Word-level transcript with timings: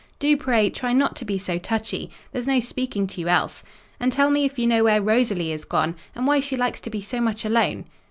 "Do, 0.17 0.35
pray, 0.35 0.71
try 0.71 0.93
not 0.93 1.15
to 1.17 1.25
be 1.25 1.37
so 1.37 1.59
touchy—there's 1.59 2.47
no 2.47 2.59
speaking 2.59 3.05
to 3.05 3.21
you 3.21 3.27
else. 3.29 3.63
And 3.99 4.11
tell 4.11 4.31
me 4.31 4.45
if 4.45 4.57
you 4.57 4.65
know 4.65 4.83
where 4.83 4.99
Rosalie 4.99 5.51
is 5.51 5.63
gone: 5.63 5.95
and 6.15 6.25
why 6.25 6.39
she 6.39 6.57
likes 6.57 6.79
to 6.79 6.89
be 6.89 7.03
so 7.03 7.21
much 7.21 7.45
alone?" 7.45 7.85